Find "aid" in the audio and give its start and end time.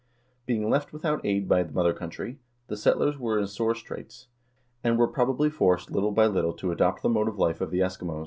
1.23-1.47